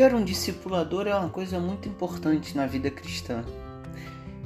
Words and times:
Ter 0.00 0.14
um 0.14 0.24
discipulador 0.24 1.06
é 1.06 1.14
uma 1.14 1.28
coisa 1.28 1.60
muito 1.60 1.86
importante 1.86 2.56
na 2.56 2.66
vida 2.66 2.90
cristã. 2.90 3.44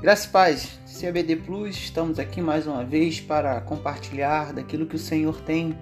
Graças 0.01 0.25
e 0.25 0.29
paz, 0.29 0.81
CABD 1.01 1.37
Plus, 1.37 1.77
estamos 1.77 2.19
aqui 2.19 2.41
mais 2.41 2.67
uma 2.67 2.83
vez 2.83 3.21
para 3.21 3.61
compartilhar 3.61 4.53
daquilo 4.53 4.85
que 4.85 4.97
o 4.97 4.99
Senhor 4.99 5.41
tem 5.43 5.79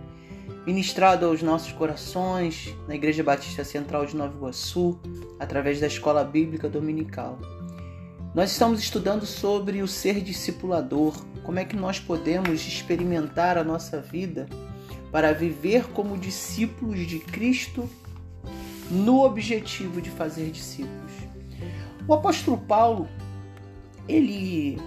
ministrado 0.66 1.25
aos 1.25 1.43
nossos 1.43 1.72
corações 1.72 2.77
na 2.86 2.96
Igreja 2.96 3.25
Batista 3.25 3.64
Central 3.64 4.04
de 4.04 4.14
Nova 4.14 4.36
Iguaçu, 4.36 5.00
através 5.40 5.80
da 5.80 5.86
Escola 5.86 6.23
Bíblica 6.23 6.68
Dominical. 6.68 7.39
Nós 8.34 8.52
estamos 8.52 8.79
estudando 8.79 9.25
sobre 9.25 9.80
o 9.80 9.89
ser 9.89 10.20
discipulador, 10.20 11.14
como 11.43 11.59
é 11.59 11.64
que 11.64 11.77
nós 11.77 11.98
podemos 11.98 12.68
experimentar 12.68 13.57
a 13.57 13.64
nossa 13.64 14.02
vida 14.02 14.46
para 15.11 15.32
viver 15.32 15.86
como 15.95 16.18
discípulos 16.18 17.07
de 17.07 17.20
Cristo 17.20 17.89
no 18.93 19.25
objetivo 19.25 20.03
de 20.03 20.11
fazer 20.11 20.51
discípulos. 20.51 21.13
O 22.07 22.13
apóstolo 22.13 22.59
Paulo, 22.59 23.09
ele 24.07 24.79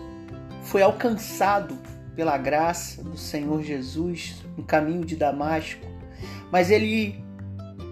foi 0.64 0.84
alcançado 0.84 1.76
pela 2.16 2.38
graça 2.38 3.04
do 3.04 3.18
Senhor 3.18 3.64
Jesus 3.64 4.36
no 4.56 4.64
caminho 4.64 5.04
de 5.04 5.16
Damasco, 5.16 5.86
mas 6.52 6.70
ele 6.70 7.24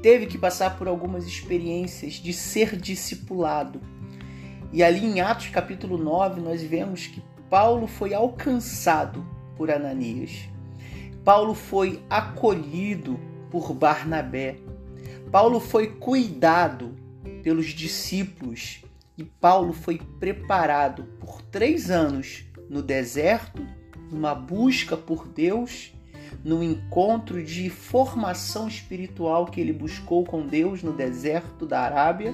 teve 0.03 0.27
que 0.27 0.37
passar 0.37 0.77
por 0.77 0.87
algumas 0.87 1.25
experiências 1.25 2.13
de 2.13 2.31
ser 2.31 2.75
discipulado. 2.75 3.81
E 4.71 4.83
ali 4.83 5.05
em 5.05 5.19
Atos 5.19 5.49
capítulo 5.49 5.97
9 5.97 6.41
nós 6.41 6.61
vemos 6.61 7.07
que 7.07 7.23
Paulo 7.49 7.87
foi 7.87 8.13
alcançado 8.13 9.25
por 9.55 9.71
Ananias. 9.71 10.49
Paulo 11.23 11.53
foi 11.53 12.01
acolhido 12.09 13.19
por 13.49 13.73
Barnabé. 13.73 14.57
Paulo 15.33 15.59
foi 15.59 15.87
cuidado 15.87 16.95
pelos 17.41 17.69
discípulos 17.69 18.83
e 19.17 19.23
Paulo 19.23 19.73
foi 19.73 19.99
preparado 20.19 21.05
por 21.19 21.41
três 21.41 21.89
anos 21.89 22.45
no 22.69 22.83
deserto 22.83 23.65
numa 24.11 24.35
busca 24.35 24.95
por 24.95 25.27
Deus, 25.27 25.91
no 26.43 26.63
encontro 26.63 27.43
de 27.43 27.67
formação 27.67 28.67
espiritual 28.67 29.47
que 29.47 29.59
ele 29.59 29.73
buscou 29.73 30.23
com 30.23 30.45
Deus 30.45 30.83
no 30.83 30.93
deserto 30.93 31.65
da 31.65 31.81
Arábia, 31.81 32.31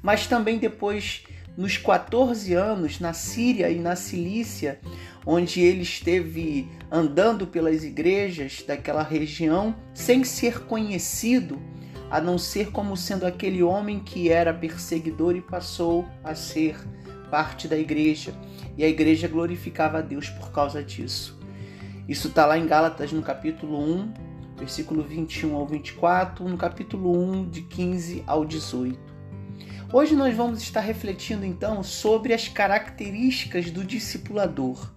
mas 0.00 0.26
também 0.26 0.58
depois 0.58 1.24
nos 1.58 1.76
14 1.76 2.54
anos 2.54 3.00
na 3.00 3.12
Síria 3.12 3.68
e 3.68 3.78
na 3.78 3.94
Cilícia, 3.94 4.80
onde 5.26 5.60
ele 5.60 5.82
esteve 5.82 6.66
andando 6.90 7.46
pelas 7.46 7.84
igrejas 7.84 8.64
daquela 8.66 9.02
região 9.02 9.76
sem 9.92 10.24
ser 10.24 10.60
conhecido, 10.60 11.60
a 12.10 12.20
não 12.20 12.36
ser 12.36 12.72
como 12.72 12.96
sendo 12.96 13.24
aquele 13.24 13.62
homem 13.62 14.00
que 14.00 14.28
era 14.28 14.52
perseguidor 14.52 15.36
e 15.36 15.40
passou 15.40 16.04
a 16.24 16.34
ser 16.34 16.76
parte 17.30 17.68
da 17.68 17.78
igreja 17.78 18.34
e 18.76 18.82
a 18.82 18.88
igreja 18.88 19.28
glorificava 19.28 19.98
a 19.98 20.00
Deus 20.00 20.28
por 20.28 20.50
causa 20.50 20.82
disso. 20.82 21.38
Isso 22.08 22.28
está 22.28 22.44
lá 22.44 22.58
em 22.58 22.66
Gálatas 22.66 23.12
no 23.12 23.22
capítulo 23.22 23.78
1, 23.78 24.14
versículo 24.56 25.02
21 25.02 25.54
ao 25.54 25.66
24, 25.66 26.48
no 26.48 26.56
capítulo 26.56 27.16
1, 27.16 27.48
de 27.50 27.62
15 27.62 28.24
ao 28.26 28.44
18. 28.44 28.98
Hoje 29.92 30.16
nós 30.16 30.36
vamos 30.36 30.60
estar 30.60 30.80
refletindo 30.80 31.44
então 31.44 31.82
sobre 31.82 32.32
as 32.32 32.48
características 32.48 33.70
do 33.70 33.84
discipulador, 33.84 34.90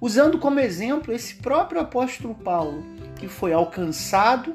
usando 0.00 0.38
como 0.38 0.60
exemplo 0.60 1.12
esse 1.12 1.36
próprio 1.36 1.80
apóstolo 1.80 2.34
Paulo, 2.34 2.84
que 3.18 3.26
foi 3.26 3.52
alcançado 3.52 4.54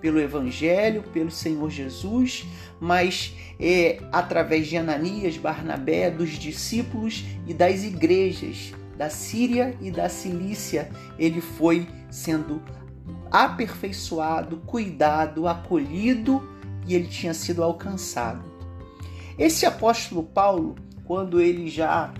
pelo 0.00 0.20
Evangelho, 0.20 1.02
pelo 1.12 1.30
Senhor 1.30 1.70
Jesus, 1.70 2.44
mas 2.80 3.34
é, 3.58 4.00
através 4.10 4.66
de 4.66 4.76
Ananias, 4.76 5.36
Barnabé, 5.36 6.10
dos 6.10 6.30
discípulos 6.30 7.24
e 7.46 7.52
das 7.52 7.84
igrejas 7.84 8.72
da 8.96 9.08
Síria 9.08 9.74
e 9.80 9.90
da 9.90 10.08
Cilícia, 10.10 10.90
ele 11.18 11.40
foi 11.40 11.88
sendo 12.10 12.62
aperfeiçoado, 13.30 14.58
cuidado, 14.66 15.48
acolhido 15.48 16.46
e 16.86 16.94
ele 16.94 17.06
tinha 17.06 17.32
sido 17.32 17.62
alcançado. 17.62 18.44
Esse 19.38 19.64
apóstolo 19.64 20.22
Paulo, 20.22 20.76
quando 21.04 21.40
ele 21.40 21.70
já 21.70 22.12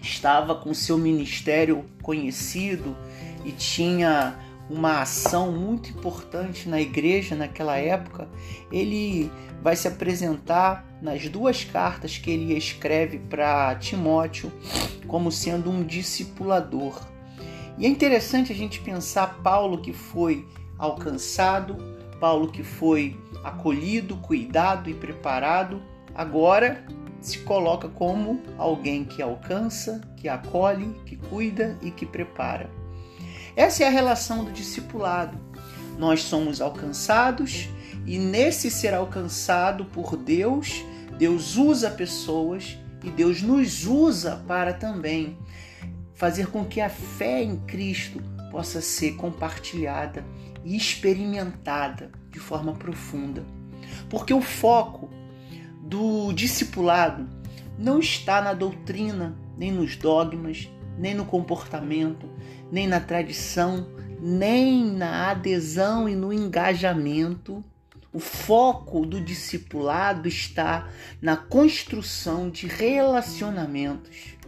estava 0.00 0.54
com 0.54 0.72
seu 0.72 0.96
ministério 0.96 1.84
conhecido 2.02 2.96
e 3.44 3.52
tinha 3.52 4.34
uma 4.70 5.02
ação 5.02 5.52
muito 5.52 5.90
importante 5.90 6.68
na 6.68 6.80
igreja 6.80 7.34
naquela 7.34 7.76
época, 7.76 8.28
ele 8.70 9.30
vai 9.62 9.74
se 9.74 9.88
apresentar 9.88 10.84
nas 11.00 11.28
duas 11.28 11.64
cartas 11.64 12.18
que 12.18 12.30
ele 12.30 12.56
escreve 12.56 13.18
para 13.18 13.74
Timóteo 13.76 14.52
como 15.06 15.32
sendo 15.32 15.70
um 15.70 15.82
discipulador. 15.82 17.00
E 17.78 17.86
é 17.86 17.88
interessante 17.88 18.52
a 18.52 18.56
gente 18.56 18.80
pensar 18.80 19.38
Paulo 19.42 19.80
que 19.80 19.92
foi 19.92 20.46
alcançado, 20.76 21.76
Paulo 22.20 22.50
que 22.50 22.62
foi 22.62 23.16
acolhido, 23.42 24.16
cuidado 24.16 24.90
e 24.90 24.94
preparado, 24.94 25.80
agora 26.14 26.84
se 27.20 27.38
coloca 27.40 27.88
como 27.88 28.42
alguém 28.56 29.04
que 29.04 29.22
alcança, 29.22 30.00
que 30.16 30.28
acolhe, 30.28 30.94
que 31.04 31.16
cuida 31.16 31.78
e 31.82 31.90
que 31.90 32.06
prepara. 32.06 32.77
Essa 33.58 33.82
é 33.82 33.88
a 33.88 33.90
relação 33.90 34.44
do 34.44 34.52
discipulado. 34.52 35.36
Nós 35.98 36.22
somos 36.22 36.60
alcançados 36.60 37.68
e 38.06 38.16
nesse 38.16 38.70
ser 38.70 38.94
alcançado 38.94 39.84
por 39.86 40.16
Deus, 40.16 40.84
Deus 41.18 41.56
usa 41.56 41.90
pessoas 41.90 42.78
e 43.02 43.10
Deus 43.10 43.42
nos 43.42 43.84
usa 43.84 44.36
para 44.46 44.72
também 44.72 45.36
fazer 46.14 46.46
com 46.52 46.64
que 46.64 46.80
a 46.80 46.88
fé 46.88 47.42
em 47.42 47.56
Cristo 47.56 48.22
possa 48.52 48.80
ser 48.80 49.16
compartilhada 49.16 50.24
e 50.64 50.76
experimentada 50.76 52.12
de 52.30 52.38
forma 52.38 52.74
profunda. 52.74 53.44
Porque 54.08 54.32
o 54.32 54.40
foco 54.40 55.10
do 55.82 56.32
discipulado 56.32 57.28
não 57.76 57.98
está 57.98 58.40
na 58.40 58.54
doutrina, 58.54 59.36
nem 59.56 59.72
nos 59.72 59.96
dogmas, 59.96 60.68
nem 60.96 61.12
no 61.12 61.24
comportamento, 61.24 62.28
nem 62.70 62.86
na 62.86 63.00
tradição, 63.00 63.88
nem 64.20 64.84
na 64.84 65.30
adesão 65.30 66.08
e 66.08 66.14
no 66.14 66.32
engajamento. 66.32 67.64
O 68.12 68.18
foco 68.18 69.04
do 69.04 69.20
discipulado 69.20 70.26
está 70.28 70.88
na 71.20 71.36
construção 71.36 72.50
de 72.50 72.66
relacionamentos. 72.66 74.38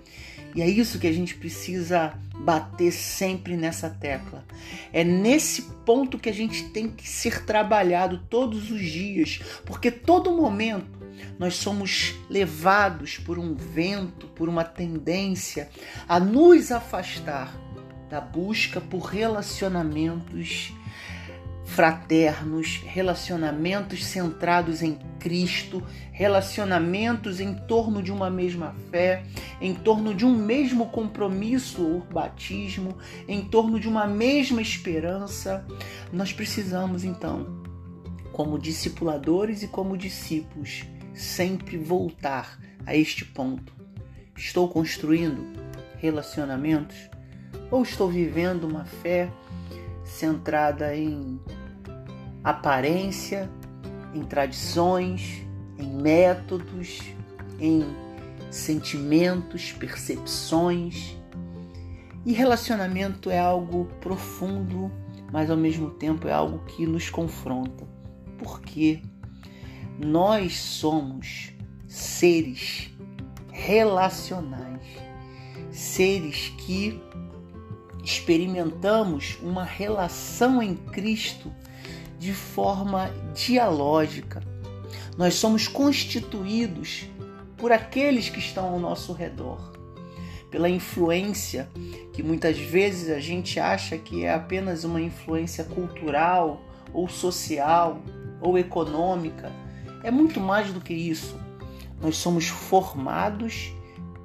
E 0.55 0.63
é 0.63 0.69
isso 0.69 0.99
que 0.99 1.07
a 1.07 1.13
gente 1.13 1.37
precisa 1.37 2.15
bater 2.35 2.91
sempre 2.91 3.57
nessa 3.57 3.89
tecla. 3.89 4.45
É 4.93 5.05
nesse 5.05 5.63
ponto 5.85 6.19
que 6.19 6.29
a 6.29 6.35
gente 6.35 6.71
tem 6.71 6.89
que 6.89 7.09
ser 7.09 7.45
trabalhado 7.45 8.19
todos 8.29 8.71
os 8.71 8.81
dias, 8.81 9.41
porque 9.65 9.91
todo 9.91 10.37
momento 10.37 10.99
nós 11.39 11.55
somos 11.55 12.15
levados 12.29 13.19
por 13.19 13.39
um 13.39 13.55
vento, 13.55 14.27
por 14.29 14.49
uma 14.49 14.65
tendência 14.65 15.69
a 16.09 16.19
nos 16.19 16.73
afastar 16.73 17.55
da 18.11 18.21
busca 18.21 18.81
por 18.81 19.05
relacionamentos 19.05 20.75
fraternos, 21.65 22.83
relacionamentos 22.85 24.05
centrados 24.05 24.83
em 24.83 24.99
Cristo, 25.21 25.81
relacionamentos 26.11 27.39
em 27.39 27.55
torno 27.55 28.03
de 28.03 28.11
uma 28.11 28.29
mesma 28.29 28.75
fé, 28.91 29.23
em 29.61 29.73
torno 29.73 30.13
de 30.13 30.27
um 30.27 30.35
mesmo 30.35 30.87
compromisso 30.87 31.87
ou 31.87 32.01
batismo, 32.01 32.99
em 33.29 33.43
torno 33.45 33.79
de 33.79 33.87
uma 33.87 34.05
mesma 34.09 34.61
esperança. 34.61 35.65
Nós 36.13 36.33
precisamos 36.33 37.05
então, 37.05 37.63
como 38.33 38.59
discipuladores 38.59 39.63
e 39.63 39.69
como 39.69 39.97
discípulos, 39.97 40.85
sempre 41.15 41.77
voltar 41.77 42.59
a 42.85 42.97
este 42.97 43.25
ponto. 43.25 43.73
Estou 44.37 44.69
construindo 44.69 45.47
relacionamentos 45.99 47.09
ou 47.71 47.83
estou 47.83 48.09
vivendo 48.09 48.65
uma 48.65 48.85
fé 48.85 49.31
centrada 50.05 50.95
em 50.95 51.41
aparência, 52.43 53.51
em 54.15 54.23
tradições, 54.23 55.47
em 55.79 55.89
métodos, 55.89 57.01
em 57.59 57.85
sentimentos, 58.51 59.73
percepções. 59.73 61.17
E 62.27 62.33
relacionamento 62.33 63.31
é 63.31 63.39
algo 63.39 63.87
profundo, 64.01 64.91
mas 65.33 65.51
ao 65.51 65.57
mesmo 65.57 65.91
tempo 65.91 66.29
é 66.29 66.33
algo 66.33 66.59
que 66.67 66.87
nos 66.87 67.09
confronta. 67.09 67.87
Porque 68.39 69.01
nós 69.99 70.59
somos 70.59 71.53
seres 71.87 72.91
relacionais, 73.53 74.83
seres 75.71 76.53
que 76.59 77.01
experimentamos 78.03 79.39
uma 79.43 79.65
relação 79.65 80.63
em 80.63 80.75
Cristo 80.75 81.53
de 82.19 82.33
forma 82.33 83.11
dialógica. 83.35 84.43
Nós 85.17 85.35
somos 85.35 85.67
constituídos 85.67 87.07
por 87.57 87.73
aqueles 87.73 88.29
que 88.29 88.39
estão 88.39 88.67
ao 88.67 88.79
nosso 88.79 89.13
redor, 89.13 89.73
pela 90.51 90.69
influência 90.69 91.69
que 92.13 92.23
muitas 92.23 92.59
vezes 92.59 93.11
a 93.11 93.21
gente 93.21 93.61
acha 93.61 93.97
que 93.97 94.25
é 94.25 94.35
apenas 94.35 94.85
uma 94.85 95.01
influência 95.01 95.65
cultural 95.65 96.63
ou 96.93 97.09
social 97.09 98.03
ou 98.41 98.59
econômica. 98.59 99.53
É 100.03 100.11
muito 100.11 100.41
mais 100.41 100.73
do 100.73 100.81
que 100.81 100.95
isso. 100.95 101.39
Nós 102.01 102.17
somos 102.17 102.49
formados 102.49 103.73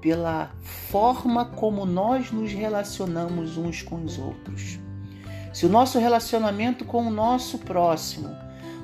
pela 0.06 0.52
forma 0.92 1.46
como 1.46 1.84
nós 1.84 2.32
nos 2.32 2.52
relacionamos 2.52 3.58
uns 3.58 3.82
com 3.82 4.04
os 4.04 4.20
outros. 4.20 4.78
Se 5.52 5.66
o 5.66 5.70
nosso 5.70 5.98
relacionamento 5.98 6.86
com 6.86 7.08
o 7.08 7.10
nosso 7.10 7.58
próximo 7.58 8.30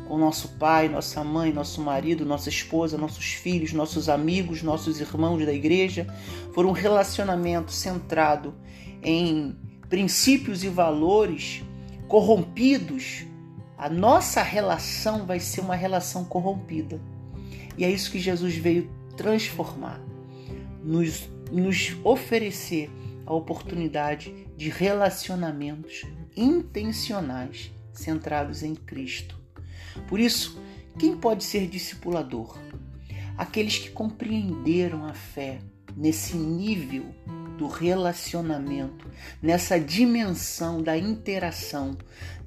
com 0.07 0.17
nosso 0.17 0.49
pai, 0.57 0.89
nossa 0.89 1.23
mãe, 1.23 1.53
nosso 1.53 1.79
marido, 1.79 2.25
nossa 2.25 2.49
esposa, 2.49 2.97
nossos 2.97 3.33
filhos, 3.33 3.71
nossos 3.71 4.09
amigos, 4.09 4.63
nossos 4.63 4.99
irmãos 4.99 5.45
da 5.45 5.53
igreja, 5.53 6.07
for 6.53 6.65
um 6.65 6.71
relacionamento 6.71 7.71
centrado 7.71 8.55
em 9.03 9.55
princípios 9.87 10.63
e 10.63 10.69
valores 10.69 11.63
corrompidos, 12.07 13.25
a 13.77 13.87
nossa 13.87 14.41
relação 14.41 15.25
vai 15.25 15.39
ser 15.39 15.61
uma 15.61 15.75
relação 15.75 16.25
corrompida. 16.25 16.99
E 17.77 17.85
é 17.85 17.89
isso 17.89 18.11
que 18.11 18.19
Jesus 18.19 18.55
veio 18.55 18.89
transformar, 19.15 20.01
nos, 20.83 21.29
nos 21.51 21.95
oferecer 22.03 22.89
a 23.25 23.33
oportunidade 23.33 24.47
de 24.57 24.69
relacionamentos 24.69 26.03
intencionais 26.35 27.71
centrados 27.93 28.63
em 28.63 28.73
Cristo 28.73 29.41
por 30.07 30.19
isso, 30.19 30.59
quem 30.97 31.15
pode 31.15 31.43
ser 31.43 31.67
discipulador? 31.67 32.57
Aqueles 33.37 33.77
que 33.77 33.89
compreenderam 33.89 35.05
a 35.05 35.13
fé 35.13 35.59
nesse 35.95 36.37
nível 36.37 37.05
do 37.57 37.67
relacionamento, 37.67 39.07
nessa 39.41 39.79
dimensão 39.79 40.81
da 40.81 40.97
interação, 40.97 41.97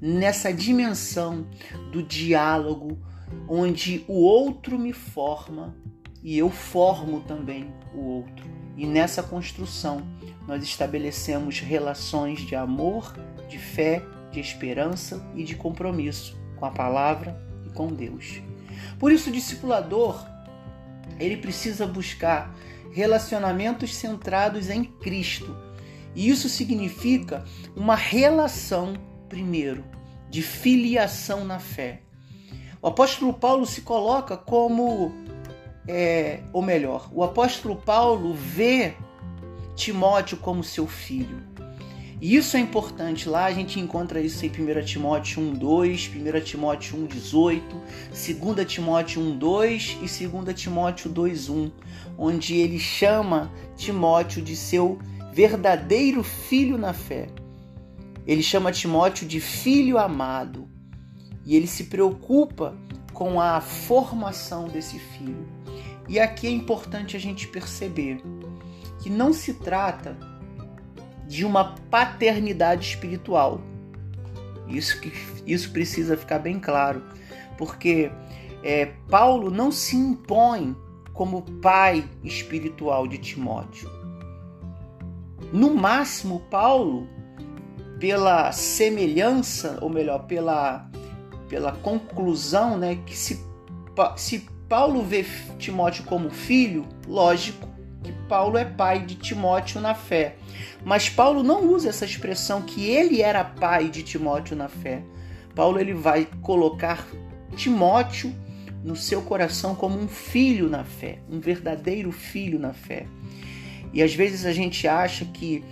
nessa 0.01 0.51
dimensão 0.51 1.47
do 1.91 2.01
diálogo, 2.03 2.97
onde 3.47 4.03
o 4.07 4.13
outro 4.13 4.77
me 4.77 4.93
forma 4.93 5.75
e 6.25 6.39
eu 6.39 6.49
formo 6.49 7.19
também 7.21 7.71
o 7.93 7.99
outro. 7.99 8.49
E 8.75 8.87
nessa 8.87 9.21
construção 9.21 10.01
nós 10.47 10.63
estabelecemos 10.63 11.59
relações 11.59 12.39
de 12.39 12.55
amor, 12.55 13.13
de 13.47 13.59
fé, 13.59 14.03
de 14.31 14.39
esperança 14.39 15.23
e 15.35 15.43
de 15.43 15.55
compromisso 15.55 16.35
com 16.57 16.65
a 16.65 16.71
palavra 16.71 17.39
e 17.63 17.69
com 17.69 17.87
Deus. 17.87 18.41
Por 18.97 19.11
isso, 19.11 19.29
o 19.29 19.31
discipulador 19.31 20.25
ele 21.19 21.37
precisa 21.37 21.85
buscar 21.85 22.55
relacionamentos 22.91 23.95
centrados 23.95 24.67
em 24.67 24.83
Cristo. 24.83 25.55
E 26.15 26.27
isso 26.27 26.49
significa 26.49 27.45
uma 27.75 27.95
relação, 27.95 28.95
primeiro, 29.29 29.83
de 30.27 30.41
filiação 30.41 31.45
na 31.45 31.59
fé. 31.59 32.01
O 32.81 32.87
apóstolo 32.87 33.33
Paulo 33.33 33.65
se 33.65 33.81
coloca 33.81 34.37
como, 34.37 35.11
é, 35.87 36.41
ou 36.51 36.61
melhor, 36.61 37.09
o 37.13 37.23
apóstolo 37.23 37.75
Paulo 37.75 38.33
vê 38.33 38.93
Timóteo 39.75 40.37
como 40.37 40.63
seu 40.63 40.87
filho. 40.87 41.43
E 42.21 42.35
isso 42.35 42.55
é 42.55 42.59
importante. 42.59 43.27
Lá 43.27 43.45
a 43.45 43.51
gente 43.51 43.79
encontra 43.79 44.21
isso 44.21 44.45
em 44.45 44.49
1 44.49 44.83
Timóteo 44.85 45.41
1:2, 45.41 46.09
1 46.09 46.41
Timóteo 46.41 46.97
1:18, 46.97 47.61
2 48.11 48.65
Timóteo 48.65 49.21
1:2 49.21 49.97
e 50.01 50.27
2 50.27 50.55
Timóteo 50.55 51.11
2:1, 51.11 51.71
onde 52.17 52.55
ele 52.55 52.79
chama 52.79 53.51
Timóteo 53.75 54.41
de 54.41 54.55
seu 54.55 54.97
verdadeiro 55.33 56.23
filho 56.23 56.77
na 56.77 56.93
fé. 56.93 57.27
Ele 58.25 58.41
chama 58.41 58.71
Timóteo 58.71 59.27
de 59.27 59.39
filho 59.39 59.97
amado. 59.97 60.67
E 61.45 61.55
ele 61.55 61.67
se 61.67 61.83
preocupa 61.83 62.75
com 63.13 63.39
a 63.39 63.61
formação 63.61 64.67
desse 64.67 64.97
filho. 64.97 65.54
E 66.07 66.19
aqui 66.19 66.47
é 66.47 66.51
importante 66.51 67.15
a 67.15 67.19
gente 67.19 67.47
perceber 67.47 68.21
que 69.01 69.09
não 69.09 69.33
se 69.33 69.55
trata 69.55 70.17
de 71.27 71.45
uma 71.45 71.75
paternidade 71.89 72.87
espiritual. 72.87 73.61
Isso, 74.67 74.99
que, 74.99 75.11
isso 75.45 75.71
precisa 75.71 76.17
ficar 76.17 76.39
bem 76.39 76.59
claro, 76.59 77.03
porque 77.57 78.11
é, 78.63 78.87
Paulo 79.09 79.49
não 79.49 79.71
se 79.71 79.95
impõe 79.95 80.75
como 81.13 81.43
pai 81.61 82.07
espiritual 82.23 83.07
de 83.07 83.17
Timóteo. 83.17 83.89
No 85.53 85.73
máximo, 85.73 86.41
Paulo, 86.49 87.07
pela 87.99 88.51
semelhança, 88.51 89.77
ou 89.81 89.89
melhor, 89.89 90.25
pela, 90.25 90.89
pela 91.47 91.71
conclusão, 91.71 92.77
né, 92.77 92.99
que 93.05 93.15
se, 93.15 93.39
se 94.17 94.47
Paulo 94.67 95.03
vê 95.03 95.23
Timóteo 95.59 96.03
como 96.05 96.29
filho, 96.29 96.87
lógico, 97.07 97.67
que 98.03 98.11
Paulo 98.27 98.57
é 98.57 98.65
pai 98.65 99.05
de 99.05 99.15
Timóteo 99.15 99.79
na 99.79 99.93
fé. 99.93 100.35
Mas 100.83 101.09
Paulo 101.09 101.43
não 101.43 101.67
usa 101.67 101.89
essa 101.89 102.05
expressão 102.05 102.61
que 102.61 102.87
ele 102.89 103.21
era 103.21 103.43
pai 103.43 103.89
de 103.89 104.03
Timóteo 104.03 104.55
na 104.55 104.67
fé. 104.67 105.03
Paulo 105.53 105.79
ele 105.79 105.93
vai 105.93 106.27
colocar 106.41 107.05
Timóteo 107.55 108.33
no 108.83 108.95
seu 108.95 109.21
coração 109.21 109.73
como 109.73 109.99
um 109.99 110.07
filho 110.07 110.69
na 110.69 110.83
fé, 110.83 111.19
um 111.29 111.39
verdadeiro 111.39 112.11
filho 112.11 112.59
na 112.59 112.73
fé. 112.73 113.07
E 113.93 114.03
às 114.03 114.13
vezes 114.13 114.45
a 114.45 114.51
gente 114.51 114.87
acha 114.87 115.25
que 115.25 115.63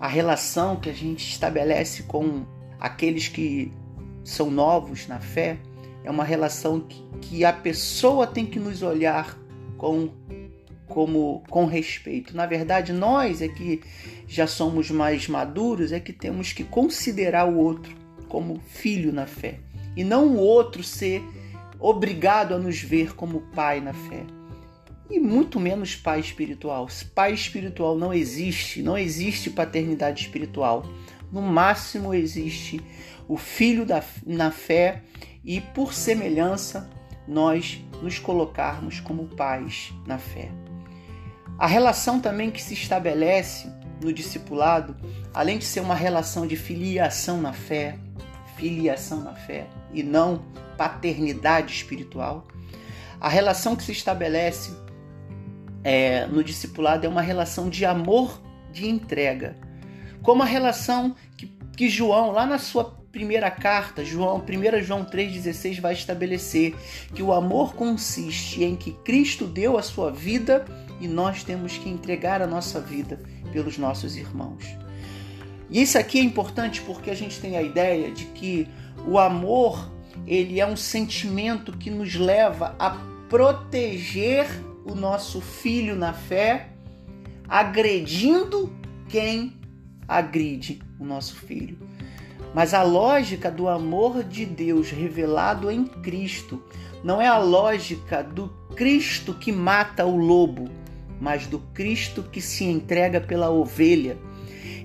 a 0.00 0.08
relação 0.08 0.76
que 0.76 0.90
a 0.90 0.92
gente 0.92 1.28
estabelece 1.30 2.02
com 2.02 2.44
aqueles 2.78 3.28
que 3.28 3.72
são 4.24 4.50
novos 4.50 5.06
na 5.06 5.20
fé 5.20 5.58
é 6.08 6.10
uma 6.10 6.24
relação 6.24 6.80
que, 6.80 7.04
que 7.20 7.44
a 7.44 7.52
pessoa 7.52 8.26
tem 8.26 8.46
que 8.46 8.58
nos 8.58 8.82
olhar 8.82 9.38
com 9.76 10.08
como 10.86 11.44
com 11.50 11.66
respeito. 11.66 12.34
Na 12.34 12.46
verdade, 12.46 12.94
nós 12.94 13.42
é 13.42 13.48
que 13.48 13.82
já 14.26 14.46
somos 14.46 14.90
mais 14.90 15.28
maduros, 15.28 15.92
é 15.92 16.00
que 16.00 16.14
temos 16.14 16.54
que 16.54 16.64
considerar 16.64 17.44
o 17.44 17.58
outro 17.58 17.94
como 18.26 18.58
filho 18.58 19.12
na 19.12 19.26
fé 19.26 19.60
e 19.94 20.02
não 20.02 20.28
o 20.28 20.38
outro 20.38 20.82
ser 20.82 21.22
obrigado 21.78 22.54
a 22.54 22.58
nos 22.58 22.80
ver 22.80 23.14
como 23.14 23.42
pai 23.54 23.78
na 23.78 23.92
fé. 23.92 24.24
E 25.10 25.20
muito 25.20 25.60
menos 25.60 25.94
pai 25.94 26.20
espiritual. 26.20 26.88
Pai 27.14 27.34
espiritual 27.34 27.98
não 27.98 28.14
existe, 28.14 28.82
não 28.82 28.96
existe 28.96 29.50
paternidade 29.50 30.22
espiritual. 30.22 30.86
No 31.30 31.42
máximo 31.42 32.14
existe 32.14 32.80
o 33.28 33.36
filho 33.36 33.84
da, 33.84 34.02
na 34.26 34.50
fé 34.50 35.02
e 35.48 35.62
por 35.62 35.94
semelhança 35.94 36.90
nós 37.26 37.82
nos 38.02 38.18
colocarmos 38.18 39.00
como 39.00 39.28
pais 39.28 39.94
na 40.06 40.18
fé. 40.18 40.50
A 41.58 41.66
relação 41.66 42.20
também 42.20 42.50
que 42.50 42.62
se 42.62 42.74
estabelece 42.74 43.66
no 44.02 44.12
discipulado, 44.12 44.94
além 45.32 45.56
de 45.56 45.64
ser 45.64 45.80
uma 45.80 45.94
relação 45.94 46.46
de 46.46 46.54
filiação 46.54 47.40
na 47.40 47.54
fé, 47.54 47.98
filiação 48.56 49.22
na 49.22 49.34
fé 49.34 49.66
e 49.90 50.02
não 50.02 50.44
paternidade 50.76 51.72
espiritual, 51.72 52.46
a 53.18 53.28
relação 53.28 53.74
que 53.74 53.82
se 53.82 53.92
estabelece 53.92 54.76
é, 55.82 56.26
no 56.26 56.44
discipulado 56.44 57.06
é 57.06 57.08
uma 57.08 57.22
relação 57.22 57.70
de 57.70 57.86
amor 57.86 58.38
de 58.70 58.86
entrega, 58.86 59.56
como 60.22 60.42
a 60.42 60.46
relação 60.46 61.16
que, 61.38 61.46
que 61.74 61.88
João, 61.88 62.32
lá 62.32 62.44
na 62.44 62.58
sua 62.58 62.97
primeira 63.10 63.50
carta, 63.50 64.04
João, 64.04 64.38
1 64.38 64.82
João 64.82 65.04
3,16, 65.04 65.80
vai 65.80 65.94
estabelecer 65.94 66.74
que 67.14 67.22
o 67.22 67.32
amor 67.32 67.74
consiste 67.74 68.62
em 68.62 68.76
que 68.76 68.92
Cristo 68.92 69.46
deu 69.46 69.78
a 69.78 69.82
sua 69.82 70.10
vida 70.10 70.64
e 71.00 71.08
nós 71.08 71.42
temos 71.42 71.78
que 71.78 71.88
entregar 71.88 72.42
a 72.42 72.46
nossa 72.46 72.80
vida 72.80 73.20
pelos 73.52 73.78
nossos 73.78 74.16
irmãos. 74.16 74.64
E 75.70 75.82
isso 75.82 75.98
aqui 75.98 76.18
é 76.18 76.22
importante 76.22 76.80
porque 76.82 77.10
a 77.10 77.14
gente 77.14 77.40
tem 77.40 77.56
a 77.56 77.62
ideia 77.62 78.10
de 78.10 78.24
que 78.26 78.68
o 79.06 79.18
amor 79.18 79.90
ele 80.26 80.60
é 80.60 80.66
um 80.66 80.76
sentimento 80.76 81.72
que 81.76 81.90
nos 81.90 82.14
leva 82.14 82.74
a 82.78 82.90
proteger 83.28 84.46
o 84.84 84.94
nosso 84.94 85.40
filho 85.40 85.94
na 85.94 86.12
fé, 86.12 86.70
agredindo 87.46 88.72
quem 89.08 89.54
agride 90.06 90.80
o 90.98 91.04
nosso 91.04 91.36
filho. 91.36 91.87
Mas 92.58 92.74
a 92.74 92.82
lógica 92.82 93.52
do 93.52 93.68
amor 93.68 94.24
de 94.24 94.44
Deus 94.44 94.90
revelado 94.90 95.70
em 95.70 95.84
Cristo 95.84 96.60
não 97.04 97.22
é 97.22 97.28
a 97.28 97.38
lógica 97.38 98.20
do 98.20 98.48
Cristo 98.74 99.32
que 99.32 99.52
mata 99.52 100.04
o 100.04 100.16
lobo, 100.16 100.68
mas 101.20 101.46
do 101.46 101.60
Cristo 101.72 102.20
que 102.20 102.40
se 102.40 102.64
entrega 102.64 103.20
pela 103.20 103.48
ovelha. 103.48 104.18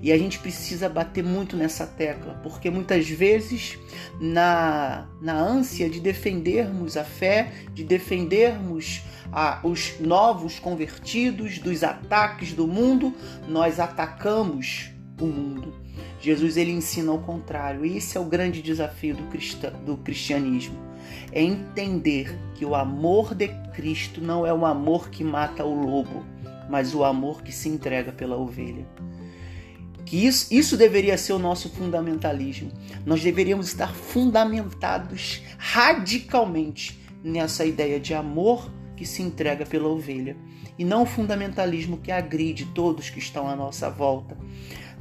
E 0.03 0.11
a 0.11 0.17
gente 0.19 0.37
precisa 0.37 0.87
bater 0.87 1.23
muito 1.23 1.57
nessa 1.57 1.87
tecla, 1.87 2.39
porque 2.43 2.69
muitas 2.69 3.09
vezes, 3.09 3.79
na, 4.21 5.07
na 5.19 5.33
ânsia 5.33 5.89
de 5.89 5.99
defendermos 5.99 6.95
a 6.95 7.03
fé, 7.03 7.51
de 7.73 7.83
defendermos 7.83 9.01
a, 9.31 9.61
os 9.63 9.99
novos 9.99 10.59
convertidos 10.59 11.57
dos 11.57 11.83
ataques 11.83 12.53
do 12.53 12.67
mundo, 12.67 13.15
nós 13.47 13.79
atacamos 13.79 14.91
o 15.19 15.25
mundo. 15.25 15.82
Jesus 16.23 16.55
ele 16.55 16.71
ensina 16.71 17.11
ao 17.11 17.19
contrário. 17.19 17.85
E 17.85 17.97
esse 17.97 18.17
é 18.17 18.21
o 18.21 18.23
grande 18.23 18.61
desafio 18.61 19.13
do, 19.13 19.23
cristã, 19.23 19.73
do 19.85 19.97
cristianismo. 19.97 20.79
É 21.33 21.41
entender 21.41 22.39
que 22.55 22.63
o 22.63 22.73
amor 22.73 23.35
de 23.35 23.49
Cristo 23.73 24.21
não 24.21 24.47
é 24.47 24.53
um 24.53 24.65
amor 24.65 25.09
que 25.09 25.21
mata 25.21 25.65
o 25.65 25.85
lobo, 25.85 26.25
mas 26.69 26.95
o 26.95 27.03
amor 27.03 27.43
que 27.43 27.51
se 27.51 27.67
entrega 27.67 28.13
pela 28.13 28.37
ovelha. 28.37 28.87
Que 30.05 30.25
isso, 30.25 30.47
isso 30.53 30.77
deveria 30.77 31.17
ser 31.17 31.33
o 31.33 31.39
nosso 31.39 31.69
fundamentalismo. 31.69 32.71
Nós 33.05 33.21
deveríamos 33.21 33.67
estar 33.67 33.93
fundamentados 33.93 35.41
radicalmente 35.57 36.97
nessa 37.21 37.65
ideia 37.65 37.99
de 37.99 38.13
amor 38.13 38.71
que 38.95 39.05
se 39.05 39.21
entrega 39.21 39.65
pela 39.65 39.89
ovelha 39.89 40.37
e 40.77 40.85
não 40.85 41.03
o 41.03 41.05
fundamentalismo 41.05 41.97
que 41.97 42.11
agride 42.11 42.65
todos 42.67 43.09
que 43.09 43.19
estão 43.19 43.47
à 43.47 43.55
nossa 43.55 43.89
volta, 43.89 44.37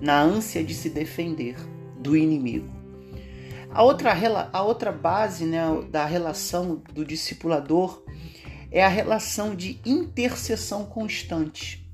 na 0.02 0.20
ânsia 0.20 0.64
de 0.64 0.74
se 0.74 0.90
defender 0.90 1.54
do 1.96 2.16
inimigo. 2.16 2.68
A 3.70 3.84
outra, 3.84 4.12
a 4.52 4.62
outra 4.62 4.90
base 4.90 5.44
né, 5.44 5.62
da 5.88 6.04
relação 6.04 6.82
do 6.92 7.04
discipulador 7.04 8.02
é 8.72 8.84
a 8.84 8.88
relação 8.88 9.54
de 9.54 9.80
intercessão 9.86 10.84
constante. 10.84 11.88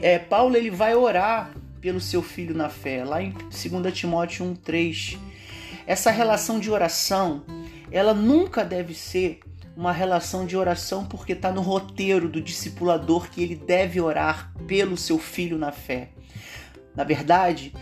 É, 0.00 0.18
Paulo 0.18 0.56
ele 0.56 0.70
vai 0.70 0.94
orar 0.94 1.52
pelo 1.82 2.00
seu 2.00 2.22
filho 2.22 2.54
na 2.54 2.70
fé, 2.70 3.04
lá 3.04 3.22
em 3.22 3.32
2 3.32 3.94
Timóteo 3.94 4.46
1,3. 4.46 5.18
Essa 5.86 6.10
relação 6.10 6.58
de 6.58 6.70
oração, 6.70 7.44
ela 7.92 8.14
nunca 8.14 8.64
deve 8.64 8.94
ser 8.94 9.40
uma 9.76 9.92
relação 9.92 10.46
de 10.46 10.56
oração 10.56 11.04
porque 11.04 11.32
está 11.32 11.52
no 11.52 11.60
roteiro 11.60 12.28
do 12.28 12.40
discipulador 12.40 13.30
que 13.30 13.42
ele 13.42 13.54
deve 13.54 14.00
orar 14.00 14.52
pelo 14.66 14.96
seu 14.96 15.18
filho 15.18 15.58
na 15.58 15.72
fé. 15.72 16.10
Na 16.94 17.04
verdade, 17.04 17.72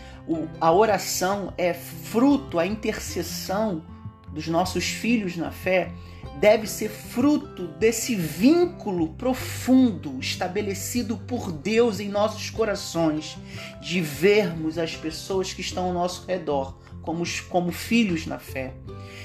a 0.59 0.71
oração 0.71 1.53
é 1.57 1.73
fruto, 1.73 2.59
a 2.59 2.65
intercessão 2.65 3.83
dos 4.31 4.47
nossos 4.47 4.85
filhos 4.85 5.35
na 5.35 5.51
fé 5.51 5.91
deve 6.39 6.67
ser 6.67 6.89
fruto 6.89 7.67
desse 7.67 8.15
vínculo 8.15 9.09
profundo 9.13 10.17
estabelecido 10.19 11.17
por 11.17 11.51
Deus 11.51 11.99
em 11.99 12.07
nossos 12.07 12.49
corações, 12.49 13.37
de 13.81 13.99
vermos 13.99 14.77
as 14.77 14.95
pessoas 14.95 15.51
que 15.51 15.61
estão 15.61 15.85
ao 15.85 15.93
nosso 15.93 16.25
redor 16.25 16.77
como, 17.01 17.23
como 17.49 17.71
filhos 17.71 18.25
na 18.25 18.39
fé. 18.39 18.73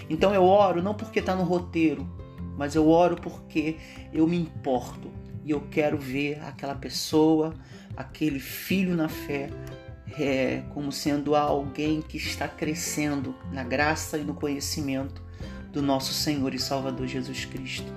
Então 0.09 0.35
eu 0.35 0.45
oro 0.45 0.83
não 0.83 0.95
porque 0.95 1.21
está 1.21 1.35
no 1.35 1.45
roteiro, 1.45 2.09
mas 2.57 2.75
eu 2.75 2.89
oro 2.89 3.17
porque 3.17 3.77
eu 4.13 4.27
me 4.27 4.37
importo 4.39 5.11
e 5.45 5.51
eu 5.51 5.61
quero 5.71 5.99
ver 5.99 6.41
aquela 6.43 6.75
pessoa, 6.75 7.55
aquele 7.97 8.41
filho 8.41 8.95
na 8.95 9.09
fé, 9.09 9.51
é, 10.19 10.63
como 10.73 10.93
sendo 10.93 11.35
alguém 11.35 12.01
que 12.03 12.17
está 12.17 12.47
crescendo 12.47 13.35
na 13.53 13.65
graça 13.65 14.19
e 14.19 14.25
no 14.25 14.35
conhecimento 14.35 15.23
do 15.73 15.83
nosso 15.83 16.13
Senhor 16.15 16.55
e 16.55 16.59
Salvador 16.59 17.07
Jesus 17.07 17.45
Cristo. 17.45 17.93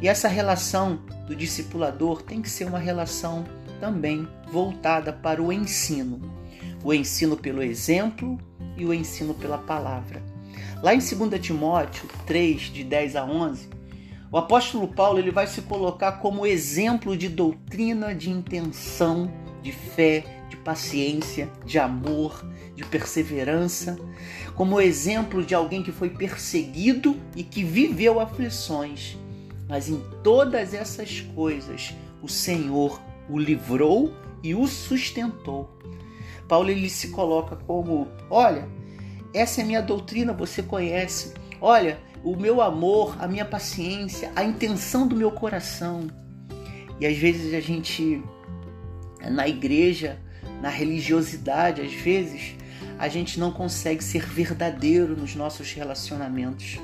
E 0.00 0.08
essa 0.08 0.28
relação 0.28 0.96
do 1.26 1.34
discipulador 1.34 2.22
tem 2.22 2.40
que 2.40 2.50
ser 2.50 2.66
uma 2.66 2.78
relação 2.78 3.44
também 3.80 4.28
voltada 4.52 5.12
para 5.12 5.42
o 5.42 5.52
ensino. 5.52 6.20
O 6.84 6.94
ensino 6.94 7.36
pelo 7.36 7.62
exemplo 7.62 8.38
e 8.76 8.84
o 8.84 8.94
ensino 8.94 9.34
pela 9.34 9.58
palavra. 9.58 10.22
Lá 10.82 10.94
em 10.94 10.98
2 10.98 11.40
Timóteo 11.40 12.08
3, 12.26 12.60
de 12.60 12.84
10 12.84 13.16
a 13.16 13.24
11, 13.24 13.68
o 14.30 14.36
apóstolo 14.36 14.88
Paulo 14.88 15.18
ele 15.18 15.30
vai 15.30 15.46
se 15.46 15.62
colocar 15.62 16.12
como 16.12 16.46
exemplo 16.46 17.16
de 17.16 17.28
doutrina, 17.28 18.14
de 18.14 18.30
intenção, 18.30 19.30
de 19.62 19.72
fé, 19.72 20.44
de 20.48 20.56
paciência, 20.56 21.50
de 21.64 21.78
amor, 21.78 22.44
de 22.74 22.84
perseverança, 22.84 23.98
como 24.54 24.80
exemplo 24.80 25.42
de 25.42 25.54
alguém 25.54 25.82
que 25.82 25.92
foi 25.92 26.10
perseguido 26.10 27.16
e 27.34 27.42
que 27.42 27.64
viveu 27.64 28.20
aflições. 28.20 29.16
Mas 29.68 29.88
em 29.88 30.02
todas 30.22 30.74
essas 30.74 31.20
coisas, 31.34 31.94
o 32.22 32.28
Senhor 32.28 33.00
o 33.28 33.38
livrou 33.38 34.12
e 34.42 34.54
o 34.54 34.66
sustentou. 34.66 35.70
Paulo 36.46 36.70
ele 36.70 36.88
se 36.88 37.08
coloca 37.08 37.56
como: 37.56 38.08
olha, 38.30 38.68
essa 39.34 39.60
é 39.60 39.64
minha 39.64 39.82
doutrina, 39.82 40.32
você 40.32 40.62
conhece. 40.62 41.34
Olha, 41.60 42.00
o 42.22 42.36
meu 42.36 42.60
amor, 42.60 43.16
a 43.18 43.26
minha 43.26 43.44
paciência, 43.44 44.32
a 44.34 44.44
intenção 44.44 45.06
do 45.06 45.16
meu 45.16 45.30
coração. 45.30 46.08
E 47.00 47.06
às 47.06 47.16
vezes 47.16 47.54
a 47.54 47.60
gente, 47.60 48.22
na 49.30 49.48
igreja, 49.48 50.18
na 50.60 50.68
religiosidade, 50.68 51.80
às 51.80 51.92
vezes, 51.92 52.56
a 52.98 53.08
gente 53.08 53.38
não 53.38 53.52
consegue 53.52 54.02
ser 54.02 54.26
verdadeiro 54.26 55.16
nos 55.16 55.34
nossos 55.34 55.72
relacionamentos. 55.72 56.78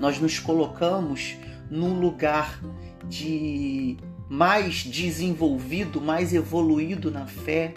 Nós 0.00 0.18
nos 0.18 0.38
colocamos 0.38 1.36
num 1.70 2.00
lugar 2.00 2.60
de 3.08 3.96
mais 4.28 4.84
desenvolvido, 4.84 6.00
mais 6.00 6.32
evoluído 6.32 7.10
na 7.10 7.26
fé 7.26 7.74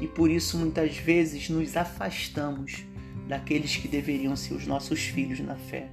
e 0.00 0.06
por 0.06 0.30
isso 0.30 0.58
muitas 0.58 0.96
vezes 0.96 1.48
nos 1.48 1.76
afastamos 1.76 2.84
daqueles 3.28 3.76
que 3.76 3.88
deveriam 3.88 4.36
ser 4.36 4.54
os 4.54 4.66
nossos 4.66 5.00
filhos 5.00 5.40
na 5.40 5.54
fé. 5.54 5.88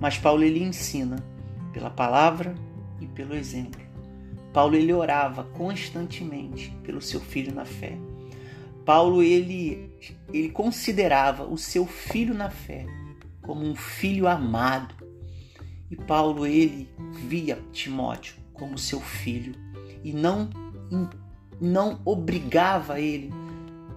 Mas 0.00 0.18
Paulo 0.18 0.42
ele 0.42 0.62
ensina 0.62 1.24
pela 1.72 1.90
palavra 1.90 2.54
e 3.00 3.06
pelo 3.06 3.34
exemplo. 3.34 3.80
Paulo 4.52 4.76
ele 4.76 4.92
orava 4.92 5.44
constantemente 5.44 6.70
pelo 6.84 7.00
seu 7.00 7.20
filho 7.20 7.54
na 7.54 7.64
fé. 7.64 7.98
Paulo 8.84 9.22
ele 9.22 9.90
ele 10.32 10.50
considerava 10.50 11.44
o 11.44 11.56
seu 11.56 11.86
filho 11.86 12.34
na 12.34 12.50
fé 12.50 12.86
como 13.42 13.64
um 13.64 13.74
filho 13.74 14.28
amado. 14.28 14.94
E 15.90 15.96
Paulo 15.96 16.46
ele 16.46 16.88
via 17.26 17.58
Timóteo 17.72 18.36
como 18.52 18.78
seu 18.78 19.00
filho 19.00 19.54
e 20.02 20.12
não 20.12 20.48
não 21.60 22.00
obrigava 22.04 23.00
ele, 23.00 23.32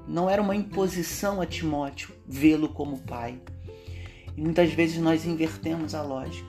não 0.08 0.30
era 0.30 0.42
uma 0.42 0.56
imposição 0.56 1.42
a 1.42 1.46
Timóteo 1.46 2.12
vê-lo 2.26 2.70
como 2.70 3.00
pai. 3.00 3.40
E 4.38 4.42
muitas 4.42 4.72
vezes 4.72 5.00
nós 5.00 5.26
invertemos 5.26 5.96
a 5.96 6.04
lógica. 6.04 6.48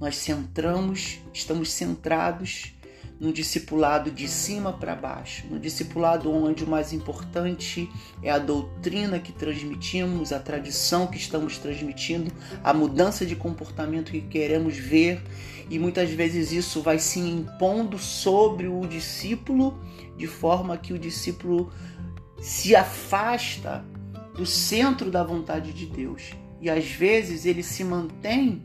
Nós 0.00 0.16
centramos, 0.16 1.20
estamos 1.32 1.70
centrados 1.70 2.74
no 3.20 3.32
discipulado 3.32 4.10
de 4.10 4.26
cima 4.26 4.72
para 4.72 4.96
baixo, 4.96 5.46
no 5.48 5.60
discipulado 5.60 6.28
onde 6.28 6.64
o 6.64 6.68
mais 6.68 6.92
importante 6.92 7.88
é 8.20 8.28
a 8.28 8.38
doutrina 8.40 9.20
que 9.20 9.30
transmitimos, 9.30 10.32
a 10.32 10.40
tradição 10.40 11.06
que 11.06 11.16
estamos 11.16 11.56
transmitindo, 11.56 12.32
a 12.64 12.74
mudança 12.74 13.24
de 13.24 13.36
comportamento 13.36 14.10
que 14.10 14.22
queremos 14.22 14.76
ver, 14.76 15.22
e 15.70 15.78
muitas 15.78 16.10
vezes 16.10 16.50
isso 16.50 16.82
vai 16.82 16.98
se 16.98 17.20
impondo 17.20 17.96
sobre 17.96 18.66
o 18.66 18.84
discípulo 18.88 19.78
de 20.16 20.26
forma 20.26 20.76
que 20.76 20.92
o 20.92 20.98
discípulo 20.98 21.72
se 22.40 22.74
afasta 22.74 23.84
do 24.34 24.44
centro 24.44 25.12
da 25.12 25.22
vontade 25.22 25.72
de 25.72 25.86
Deus 25.86 26.41
e 26.62 26.70
às 26.70 26.88
vezes 26.88 27.44
ele 27.44 27.62
se 27.62 27.82
mantém 27.82 28.62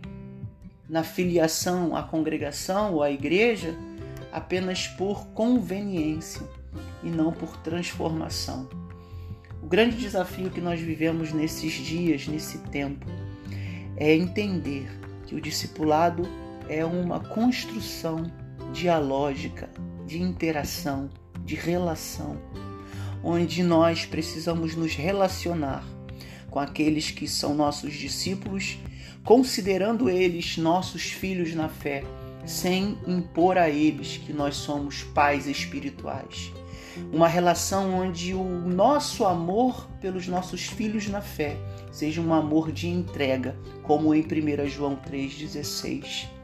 na 0.87 1.03
filiação 1.03 1.95
à 1.95 2.03
congregação 2.03 2.93
ou 2.93 3.01
à 3.01 3.09
igreja 3.09 3.75
apenas 4.31 4.87
por 4.87 5.25
conveniência 5.29 6.43
e 7.03 7.09
não 7.09 7.33
por 7.33 7.57
transformação. 7.57 8.69
O 9.63 9.65
grande 9.65 9.97
desafio 9.97 10.51
que 10.51 10.61
nós 10.61 10.79
vivemos 10.79 11.33
nesses 11.33 11.73
dias, 11.73 12.27
nesse 12.27 12.59
tempo, 12.59 13.07
é 13.97 14.15
entender 14.15 14.87
que 15.25 15.33
o 15.33 15.41
discipulado 15.41 16.29
é 16.69 16.85
uma 16.85 17.19
construção 17.19 18.31
dialógica, 18.71 19.69
de 20.05 20.21
interação, 20.21 21.09
de 21.43 21.55
relação, 21.55 22.39
onde 23.23 23.63
nós 23.63 24.05
precisamos 24.05 24.75
nos 24.75 24.93
relacionar 24.93 25.83
com 26.49 26.59
aqueles 26.59 27.11
que 27.11 27.27
são 27.27 27.53
nossos 27.53 27.93
discípulos, 27.93 28.77
considerando 29.23 30.09
eles 30.09 30.57
nossos 30.57 31.03
filhos 31.03 31.53
na 31.53 31.69
fé, 31.69 32.03
sem 32.45 32.97
impor 33.05 33.57
a 33.57 33.69
eles 33.69 34.17
que 34.17 34.31
nós 34.31 34.55
somos 34.55 35.03
pais 35.03 35.47
espirituais. 35.47 36.51
Uma 37.11 37.27
relação 37.27 37.93
onde 37.93 38.33
o 38.33 38.43
nosso 38.43 39.25
amor 39.25 39.87
pelos 40.01 40.27
nossos 40.27 40.65
filhos 40.65 41.07
na 41.07 41.21
fé 41.21 41.57
seja 41.91 42.21
um 42.21 42.33
amor 42.33 42.71
de 42.71 42.87
entrega, 42.87 43.55
como 43.83 44.15
em 44.15 44.21
1 44.21 44.67
João 44.67 44.95
3,16 44.95 46.37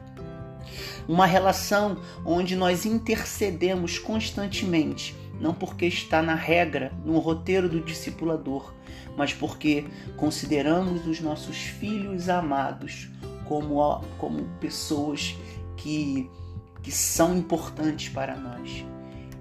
uma 1.08 1.26
relação 1.26 1.98
onde 2.24 2.56
nós 2.56 2.86
intercedemos 2.86 3.98
constantemente 3.98 5.14
não 5.40 5.54
porque 5.54 5.86
está 5.86 6.22
na 6.22 6.34
regra, 6.34 6.92
no 7.04 7.18
roteiro 7.18 7.68
do 7.68 7.80
discipulador, 7.80 8.72
mas 9.16 9.32
porque 9.32 9.84
consideramos 10.16 11.06
os 11.06 11.20
nossos 11.20 11.56
filhos 11.56 12.28
amados 12.28 13.08
como, 13.44 14.00
como 14.18 14.44
pessoas 14.60 15.36
que, 15.76 16.30
que 16.82 16.90
são 16.90 17.36
importantes 17.36 18.08
para 18.08 18.36
nós. 18.36 18.84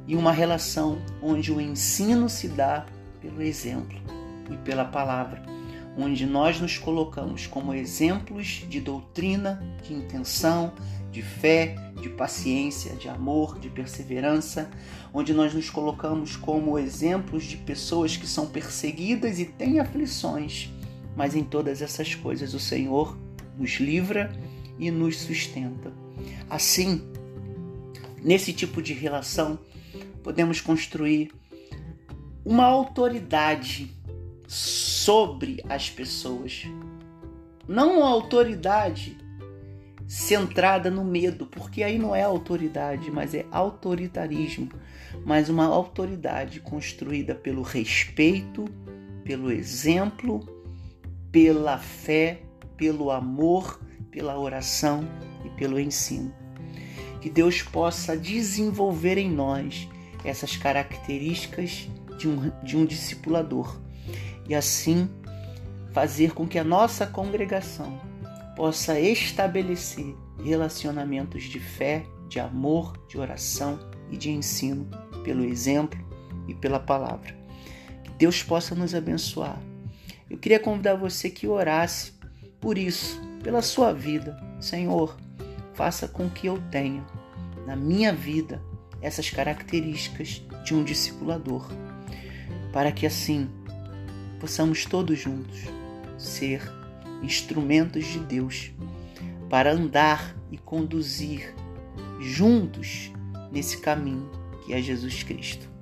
E 0.06 0.16
uma 0.16 0.32
relação 0.32 1.02
onde 1.22 1.52
o 1.52 1.62
ensino 1.62 2.30
se 2.30 2.50
dá 2.50 2.86
pelo 3.22 3.42
exemplo 3.42 3.98
e 4.52 4.58
pela 4.58 4.84
palavra, 4.84 5.42
onde 5.98 6.26
nós 6.26 6.60
nos 6.60 6.78
colocamos 6.78 7.48
como 7.48 7.74
exemplos 7.74 8.66
de 8.68 8.82
doutrina, 8.82 9.64
de 9.82 9.94
intenção, 9.94 10.74
de 11.12 11.22
fé, 11.22 11.76
de 12.04 12.10
paciência, 12.10 12.96
de 12.96 13.08
amor, 13.08 13.58
de 13.58 13.70
perseverança, 13.70 14.70
onde 15.14 15.34
nós 15.34 15.54
nos 15.54 15.70
colocamos 15.70 16.36
como 16.36 16.78
exemplos 16.78 17.46
de 17.46 17.56
pessoas 17.56 18.18
que 18.18 18.28
são 18.28 18.46
perseguidas 18.46 19.40
e 19.40 19.46
têm 19.46 19.80
aflições, 19.80 20.70
mas 21.16 21.34
em 21.34 21.46
todas 21.46 21.82
essas 21.82 22.14
coisas 22.14 22.54
o 22.54 22.60
Senhor 22.60 23.18
nos 23.58 23.76
livra 23.80 24.30
e 24.78 24.92
nos 24.92 25.18
sustenta. 25.18 25.94
Assim, 26.50 27.02
nesse 28.22 28.52
tipo 28.52 28.82
de 28.82 28.92
relação, 28.92 29.58
podemos 30.22 30.60
construir 30.60 31.32
uma 32.44 32.66
autoridade 32.66 33.90
sobre 34.46 35.64
as 35.70 35.90
pessoas. 35.90 36.64
Não 37.66 38.00
uma 38.00 38.10
autoridade 38.10 39.23
centrada 40.08 40.92
no 40.92 41.04
medo, 41.04 41.46
porque 41.46 41.84
aí 41.84 41.98
não 41.98 42.16
é 42.16 42.24
autoridade, 42.24 43.10
mas 43.10 43.34
é 43.34 43.46
autoritarismo, 43.52 44.70
mas 45.26 45.50
uma 45.50 45.66
autoridade 45.66 46.60
construída 46.60 47.34
pelo 47.34 47.62
respeito, 47.62 48.66
pelo 49.24 49.52
exemplo, 49.52 50.42
pela 51.32 51.78
fé, 51.78 52.42
pelo 52.76 53.12
amor, 53.12 53.80
pela 54.12 54.38
oração 54.38 55.08
e 55.46 55.50
pelo 55.52 55.80
ensino. 55.80 56.34
Que 57.22 57.30
Deus 57.30 57.62
possa 57.62 58.18
desenvolver 58.18 59.18
em 59.18 59.32
nós 59.32 59.88
essas 60.24 60.58
características 60.58 61.88
de 62.18 62.28
um, 62.28 62.52
de 62.64 62.78
um 62.78 62.86
discipulador 62.86 63.80
e 64.48 64.54
assim 64.54 65.10
fazer 65.92 66.34
com 66.34 66.48
que 66.48 66.60
a 66.60 66.64
nossa 66.64 67.06
congregação 67.06 68.13
possa 68.56 69.00
estabelecer 69.00 70.16
relacionamentos 70.44 71.44
de 71.44 71.60
fé, 71.60 72.06
de 72.28 72.40
amor, 72.40 72.98
de 73.08 73.18
oração 73.18 73.80
e 74.12 74.18
de 74.18 74.30
ensino 74.30 74.88
pelo 75.24 75.44
exemplo 75.44 76.00
e 76.48 76.54
pela 76.54 76.80
palavra. 76.80 77.36
Que 78.04 78.12
Deus 78.12 78.44
possa 78.44 78.76
nos 78.76 78.94
abençoar. 78.94 79.60
Eu 80.30 80.38
queria 80.38 80.60
convidar 80.60 80.96
você 80.96 81.30
que 81.30 81.48
orasse 81.48 82.14
por 82.60 82.78
isso, 82.78 83.22
pela 83.44 83.62
sua 83.62 83.94
vida. 83.94 84.38
Senhor, 84.60 85.16
faça 85.74 86.08
com 86.08 86.30
que 86.30 86.48
eu 86.48 86.62
tenha 86.72 87.06
na 87.66 87.76
minha 87.76 88.14
vida 88.14 88.62
essas 89.02 89.30
características 89.30 90.42
de 90.64 90.74
um 90.74 90.84
discipulador, 90.84 91.70
para 92.72 92.92
que 92.92 93.06
assim 93.06 93.50
possamos 94.40 94.86
todos 94.86 95.20
juntos 95.20 95.60
ser 96.18 96.62
instrumentos 97.24 98.06
de 98.06 98.20
Deus 98.20 98.72
para 99.50 99.72
andar 99.72 100.36
e 100.52 100.58
conduzir 100.58 101.56
juntos 102.20 103.12
nesse 103.52 103.78
caminho 103.78 104.30
que 104.66 104.74
é 104.74 104.82
Jesus 104.82 105.24
Cristo. 105.24 105.73